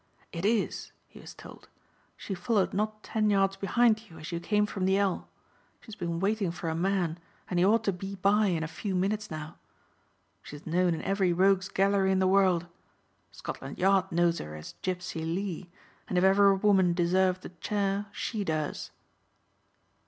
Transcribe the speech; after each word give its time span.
"It 0.31 0.45
is," 0.45 0.91
he 1.07 1.19
was 1.19 1.35
told; 1.35 1.69
"she 2.17 2.33
followed 2.33 2.73
not 2.73 3.03
ten 3.03 3.29
yards 3.29 3.55
behind 3.55 4.09
you 4.09 4.17
as 4.17 4.31
you 4.31 4.39
came 4.39 4.65
from 4.65 4.85
the 4.85 4.97
El. 4.97 5.29
She's 5.79 5.93
been 5.93 6.19
waiting 6.19 6.49
for 6.49 6.69
a 6.69 6.73
man 6.75 7.19
and 7.47 7.59
he 7.59 7.65
ought 7.67 7.83
to 7.83 7.93
be 7.93 8.15
by 8.15 8.47
in 8.47 8.63
a 8.63 8.67
few 8.67 8.95
minutes 8.95 9.29
now. 9.29 9.59
She's 10.41 10.65
known 10.65 10.95
in 10.95 11.03
every 11.03 11.33
rogues' 11.33 11.69
gallery 11.69 12.11
in 12.11 12.17
the 12.17 12.25
world. 12.25 12.65
Scotland 13.31 13.77
Yard 13.77 14.11
knows 14.11 14.39
her 14.39 14.55
as 14.55 14.73
Gipsey 14.81 15.23
Lee, 15.23 15.69
and 16.07 16.17
if 16.17 16.23
ever 16.23 16.49
a 16.49 16.55
woman 16.55 16.93
deserved 16.95 17.43
the 17.43 17.49
chair 17.49 18.07
she 18.11 18.43
does." 18.43 18.89